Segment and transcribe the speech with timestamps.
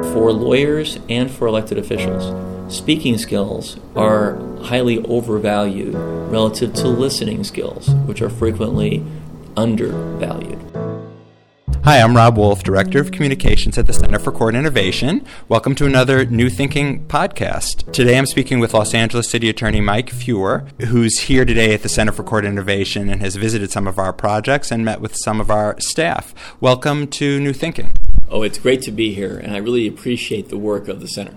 [0.00, 7.90] For lawyers and for elected officials, speaking skills are highly overvalued relative to listening skills,
[8.06, 9.04] which are frequently
[9.56, 10.58] undervalued.
[11.84, 15.24] Hi, I'm Rob Wolf, Director of Communications at the Center for Court Innovation.
[15.48, 17.90] Welcome to another New Thinking podcast.
[17.92, 21.88] Today I'm speaking with Los Angeles City Attorney Mike Feuer, who's here today at the
[21.88, 25.40] Center for Court Innovation and has visited some of our projects and met with some
[25.40, 26.34] of our staff.
[26.60, 27.92] Welcome to New Thinking.
[28.32, 31.34] Oh, it's great to be here, and I really appreciate the work of the Center.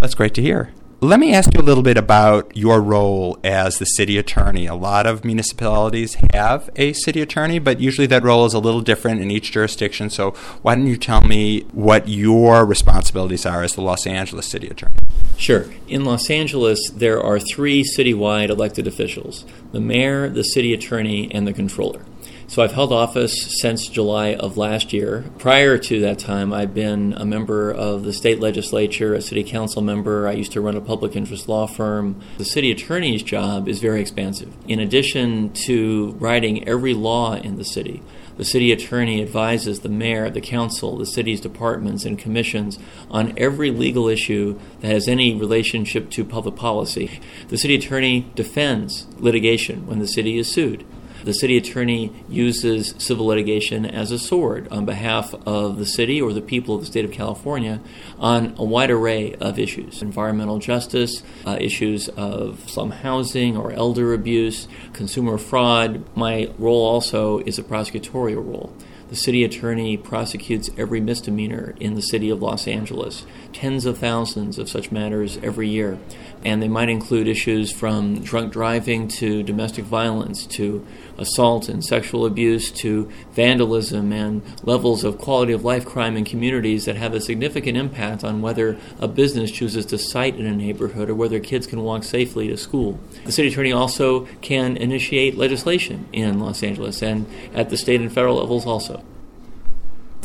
[0.00, 0.72] That's great to hear.
[1.00, 4.66] Let me ask you a little bit about your role as the city attorney.
[4.66, 8.80] A lot of municipalities have a city attorney, but usually that role is a little
[8.80, 10.10] different in each jurisdiction.
[10.10, 10.30] So,
[10.62, 14.94] why don't you tell me what your responsibilities are as the Los Angeles city attorney?
[15.36, 15.66] Sure.
[15.86, 21.46] In Los Angeles, there are three citywide elected officials the mayor, the city attorney, and
[21.46, 22.04] the controller.
[22.46, 25.24] So I've held office since July of last year.
[25.38, 29.80] Prior to that time, I've been a member of the state legislature, a city council
[29.80, 30.28] member.
[30.28, 32.20] I used to run a public interest law firm.
[32.38, 34.52] The city attorney's job is very expansive.
[34.68, 38.02] In addition to writing every law in the city,
[38.36, 42.78] the city attorney advises the mayor, the council, the city's departments, and commissions
[43.10, 47.20] on every legal issue that has any relationship to public policy.
[47.48, 50.84] The city attorney defends litigation when the city is sued.
[51.24, 56.32] The city attorney uses civil litigation as a sword on behalf of the city or
[56.32, 57.80] the people of the state of California
[58.18, 64.12] on a wide array of issues environmental justice, uh, issues of slum housing or elder
[64.14, 66.04] abuse, consumer fraud.
[66.16, 68.72] My role also is a prosecutorial role.
[69.12, 74.58] The city attorney prosecutes every misdemeanor in the city of Los Angeles, tens of thousands
[74.58, 75.98] of such matters every year.
[76.46, 80.86] And they might include issues from drunk driving to domestic violence to
[81.18, 86.86] assault and sexual abuse to vandalism and levels of quality of life crime in communities
[86.86, 91.10] that have a significant impact on whether a business chooses to site in a neighborhood
[91.10, 92.98] or whether kids can walk safely to school.
[93.26, 98.10] The city attorney also can initiate legislation in Los Angeles and at the state and
[98.10, 99.01] federal levels also.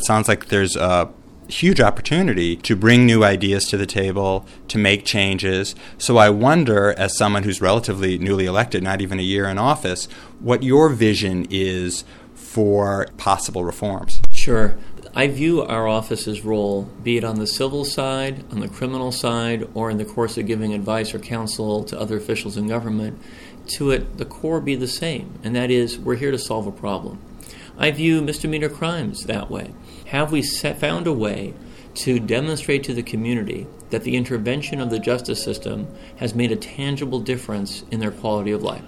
[0.08, 1.12] Sounds like there's a
[1.48, 5.74] huge opportunity to bring new ideas to the table, to make changes.
[5.98, 10.06] So I wonder, as someone who's relatively newly elected, not even a year in office,
[10.40, 12.04] what your vision is
[12.34, 14.22] for possible reforms.
[14.30, 14.78] Sure.
[15.14, 19.68] I view our office's role, be it on the civil side, on the criminal side,
[19.74, 23.20] or in the course of giving advice or counsel to other officials in government,
[23.76, 26.72] to it the core be the same, and that is we're here to solve a
[26.72, 27.18] problem.
[27.78, 29.72] I view misdemeanor crimes that way.
[30.06, 31.54] Have we set, found a way
[31.94, 36.56] to demonstrate to the community that the intervention of the justice system has made a
[36.56, 38.82] tangible difference in their quality of life?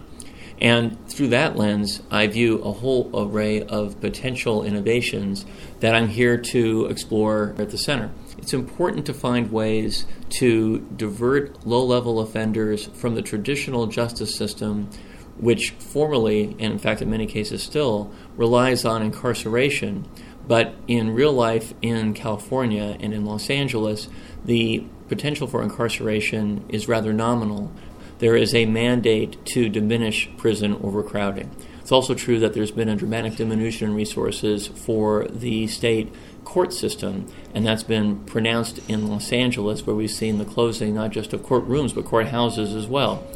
[0.60, 5.46] And through that lens, I view a whole array of potential innovations
[5.78, 8.10] that I'm here to explore at the center.
[8.36, 14.90] It's important to find ways to divert low level offenders from the traditional justice system
[15.38, 20.06] which formerly, and in fact in many cases still, relies on incarceration.
[20.46, 24.08] But in real life in California and in Los Angeles,
[24.44, 27.72] the potential for incarceration is rather nominal.
[28.18, 31.50] There is a mandate to diminish prison overcrowding.
[31.80, 36.12] It's also true that there's been a dramatic diminution in resources for the state
[36.44, 41.10] court system, and that's been pronounced in Los Angeles, where we've seen the closing not
[41.10, 43.26] just of courtrooms but courthouses as well.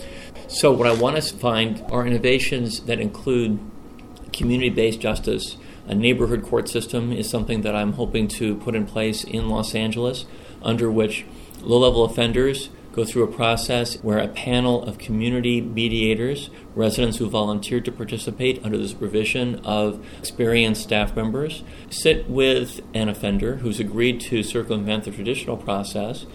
[0.46, 3.58] So, what I want to find are innovations that include
[4.32, 5.56] community based justice.
[5.86, 9.74] A neighborhood court system is something that I'm hoping to put in place in Los
[9.74, 10.26] Angeles,
[10.62, 11.24] under which
[11.60, 17.28] low level offenders go through a process where a panel of community mediators, residents who
[17.28, 23.80] volunteered to participate under the supervision of experienced staff members, sit with an offender who's
[23.80, 26.26] agreed to circumvent the traditional process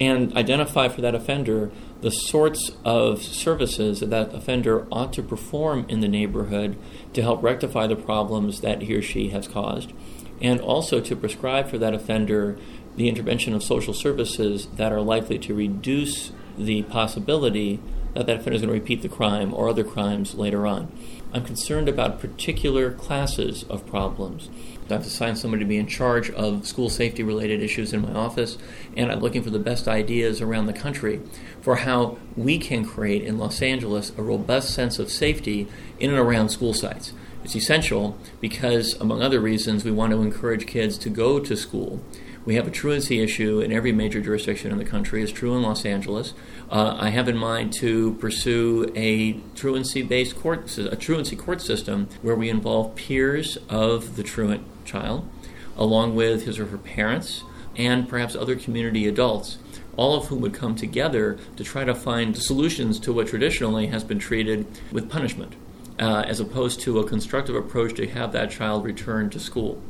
[0.00, 1.70] and identify for that offender
[2.04, 6.76] the sorts of services that offender ought to perform in the neighborhood
[7.14, 9.90] to help rectify the problems that he or she has caused,
[10.38, 12.58] and also to prescribe for that offender
[12.96, 17.80] the intervention of social services that are likely to reduce the possibility
[18.14, 20.90] that that offender is going to repeat the crime or other crimes later on.
[21.32, 24.48] I'm concerned about particular classes of problems.
[24.88, 28.56] I've assigned somebody to be in charge of school safety related issues in my office,
[28.96, 31.20] and I'm looking for the best ideas around the country
[31.60, 35.66] for how we can create in Los Angeles a robust sense of safety
[35.98, 37.12] in and around school sites.
[37.42, 42.00] It's essential because, among other reasons, we want to encourage kids to go to school
[42.44, 45.22] we have a truancy issue in every major jurisdiction in the country.
[45.22, 46.34] It's true in Los Angeles.
[46.70, 52.36] Uh, I have in mind to pursue a truancy-based court, a truancy court system where
[52.36, 55.28] we involve peers of the truant child,
[55.76, 57.44] along with his or her parents,
[57.76, 59.58] and perhaps other community adults,
[59.96, 64.04] all of whom would come together to try to find solutions to what traditionally has
[64.04, 65.54] been treated with punishment,
[65.98, 69.80] uh, as opposed to a constructive approach to have that child return to school.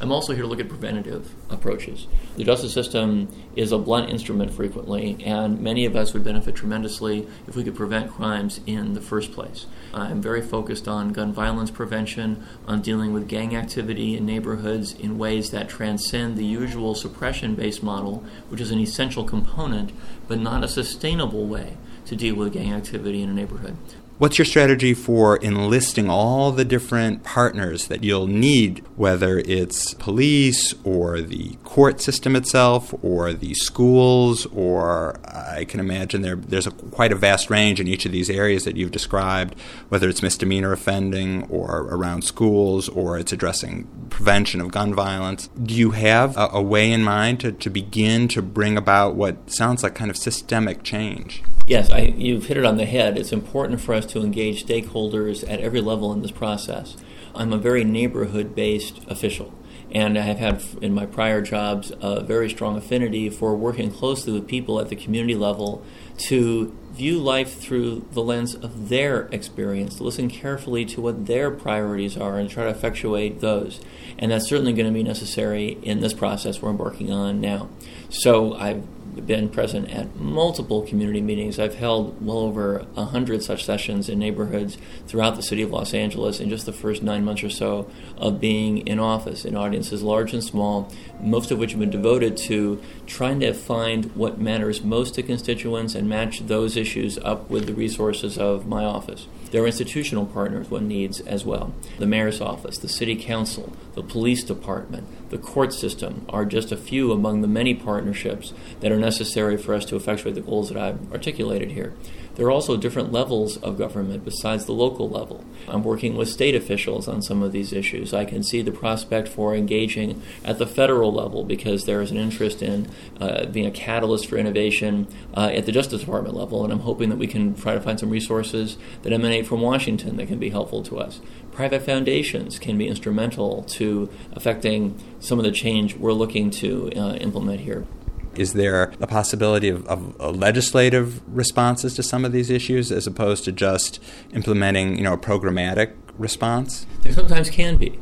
[0.00, 2.06] I'm also here to look at preventative approaches.
[2.36, 7.28] The justice system is a blunt instrument frequently, and many of us would benefit tremendously
[7.46, 9.66] if we could prevent crimes in the first place.
[9.92, 15.18] I'm very focused on gun violence prevention, on dealing with gang activity in neighborhoods in
[15.18, 19.92] ways that transcend the usual suppression based model, which is an essential component,
[20.28, 21.76] but not a sustainable way
[22.06, 23.76] to deal with gang activity in a neighborhood.
[24.20, 30.74] What's your strategy for enlisting all the different partners that you'll need, whether it's police
[30.84, 36.70] or the court system itself or the schools, or I can imagine there, there's a,
[36.70, 39.58] quite a vast range in each of these areas that you've described,
[39.88, 45.48] whether it's misdemeanor offending or around schools or it's addressing prevention of gun violence.
[45.62, 49.50] Do you have a, a way in mind to, to begin to bring about what
[49.50, 51.42] sounds like kind of systemic change?
[51.66, 53.16] Yes, I, you've hit it on the head.
[53.16, 56.96] It's important for us to engage stakeholders at every level in this process.
[57.34, 59.54] I'm a very neighborhood based official,
[59.92, 64.32] and I have had in my prior jobs a very strong affinity for working closely
[64.32, 65.84] with people at the community level
[66.18, 71.50] to view life through the lens of their experience, to listen carefully to what their
[71.52, 73.80] priorities are and try to effectuate those.
[74.18, 77.68] And that's certainly going to be necessary in this process we're embarking on now.
[78.10, 78.84] So I've
[79.26, 81.58] been present at multiple community meetings.
[81.58, 85.94] I've held well over a hundred such sessions in neighborhoods throughout the city of Los
[85.94, 90.02] Angeles in just the first nine months or so of being in office, in audiences
[90.02, 94.82] large and small, most of which have been devoted to trying to find what matters
[94.82, 99.26] most to constituents and match those issues up with the resources of my office.
[99.50, 101.74] There are institutional partners one needs as well.
[101.98, 106.76] The mayor's office, the city council, the police department, the court system are just a
[106.76, 110.76] few among the many partnerships that are necessary for us to effectuate the goals that
[110.76, 111.94] I've articulated here.
[112.36, 115.44] There are also different levels of government besides the local level.
[115.68, 118.14] I'm working with state officials on some of these issues.
[118.14, 122.16] I can see the prospect for engaging at the federal level because there is an
[122.16, 122.88] interest in
[123.20, 127.10] uh, being a catalyst for innovation uh, at the Justice Department level, and I'm hoping
[127.10, 130.50] that we can try to find some resources that emanate from Washington that can be
[130.50, 131.20] helpful to us.
[131.52, 137.14] Private foundations can be instrumental to affecting some of the change we're looking to uh,
[137.16, 137.86] implement here.
[138.34, 143.06] Is there a possibility of, of, uh, legislative responses to some of these issues as
[143.06, 146.86] opposed to just implementing, you know, a programmatic response?
[147.02, 147.98] There sometimes can be.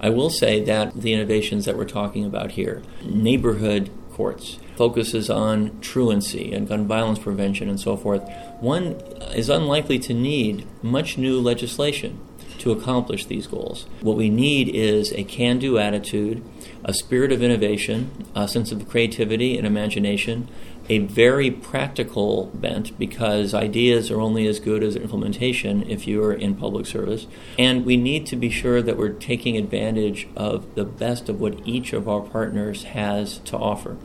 [0.00, 5.78] I will say that the innovations that we're talking about here, neighborhood courts, focuses on
[5.80, 8.22] truancy and gun violence prevention and so forth,
[8.60, 8.92] one
[9.34, 12.18] is unlikely to need much new legislation
[12.60, 13.86] to accomplish these goals.
[14.00, 16.42] What we need is a can do attitude,
[16.84, 20.48] a spirit of innovation, a sense of creativity and imagination,
[20.88, 26.56] a very practical bent because ideas are only as good as implementation if you're in
[26.56, 27.26] public service.
[27.58, 31.66] And we need to be sure that we're taking advantage of the best of what
[31.66, 33.98] each of our partners has to offer.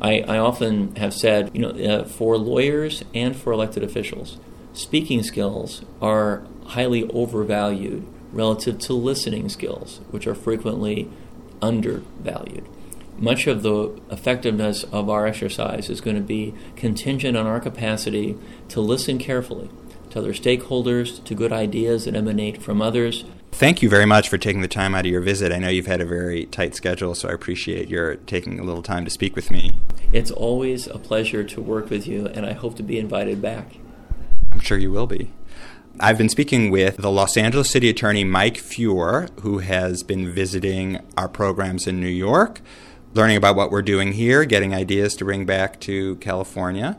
[0.00, 4.38] I, I often have said, you know, uh, for lawyers and for elected officials,
[4.74, 11.08] speaking skills are highly overvalued relative to listening skills, which are frequently
[11.62, 12.66] undervalued.
[13.18, 18.36] Much of the effectiveness of our exercise is going to be contingent on our capacity
[18.68, 19.70] to listen carefully
[20.10, 23.24] to other stakeholders, to good ideas that emanate from others.
[23.52, 25.50] Thank you very much for taking the time out of your visit.
[25.50, 28.82] I know you've had a very tight schedule, so I appreciate your taking a little
[28.82, 29.78] time to speak with me.
[30.12, 33.76] It's always a pleasure to work with you, and I hope to be invited back.
[34.52, 35.32] I'm sure you will be.
[35.98, 41.00] I've been speaking with the Los Angeles City Attorney Mike Feuer, who has been visiting
[41.16, 42.60] our programs in New York,
[43.14, 46.98] learning about what we're doing here, getting ideas to bring back to California.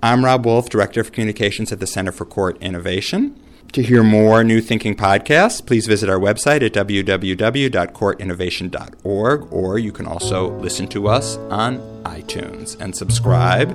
[0.00, 3.36] I'm Rob Wolf, Director of Communications at the Center for Court Innovation.
[3.72, 10.06] To hear more New Thinking podcasts, please visit our website at www.courtinnovation.org, or you can
[10.06, 13.70] also listen to us on iTunes and subscribe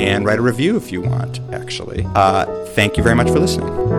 [0.00, 2.06] and write a review if you want, actually.
[2.14, 3.89] Uh, thank you very much for listening.